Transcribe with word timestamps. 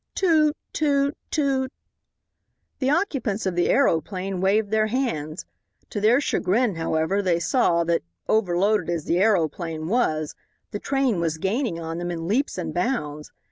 "Toot! 0.15 0.57
toot! 0.73 1.15
toot!" 1.29 1.71
The 2.79 2.89
occupants 2.89 3.45
of 3.45 3.53
the 3.55 3.69
aeroplane 3.69 4.41
waved 4.41 4.71
their 4.71 4.87
hands. 4.87 5.45
To 5.91 6.01
their 6.01 6.19
chagrin, 6.19 6.73
however, 6.73 7.21
they 7.21 7.39
saw 7.39 7.83
that, 7.83 8.01
overloaded 8.27 8.89
as 8.89 9.05
the 9.05 9.19
aeroplane 9.19 9.87
was, 9.89 10.33
the 10.71 10.79
train 10.79 11.19
was 11.19 11.37
gaining 11.37 11.79
on 11.79 11.99
them 11.99 12.09
in 12.09 12.27
leaps 12.27 12.57
and 12.57 12.73
bounds. 12.73 13.31